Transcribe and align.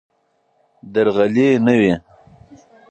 درغلي 0.93 1.49
نه 1.65 1.73
وي. 1.79 1.93